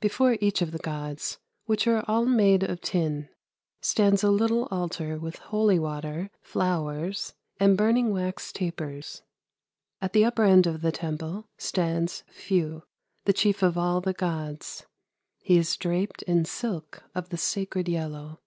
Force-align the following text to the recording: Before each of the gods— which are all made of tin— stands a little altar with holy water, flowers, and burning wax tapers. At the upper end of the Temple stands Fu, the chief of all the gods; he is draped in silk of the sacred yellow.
Before 0.00 0.36
each 0.40 0.60
of 0.60 0.72
the 0.72 0.80
gods— 0.80 1.38
which 1.66 1.86
are 1.86 2.04
all 2.08 2.26
made 2.26 2.64
of 2.64 2.80
tin— 2.80 3.28
stands 3.80 4.24
a 4.24 4.30
little 4.32 4.66
altar 4.72 5.20
with 5.20 5.36
holy 5.38 5.78
water, 5.78 6.30
flowers, 6.42 7.34
and 7.60 7.76
burning 7.76 8.12
wax 8.12 8.50
tapers. 8.50 9.22
At 10.02 10.14
the 10.14 10.24
upper 10.24 10.42
end 10.42 10.66
of 10.66 10.82
the 10.82 10.90
Temple 10.90 11.46
stands 11.58 12.24
Fu, 12.28 12.82
the 13.24 13.32
chief 13.32 13.62
of 13.62 13.78
all 13.78 14.00
the 14.00 14.12
gods; 14.14 14.84
he 15.38 15.56
is 15.58 15.76
draped 15.76 16.22
in 16.22 16.44
silk 16.44 17.04
of 17.14 17.28
the 17.28 17.38
sacred 17.38 17.88
yellow. 17.88 18.40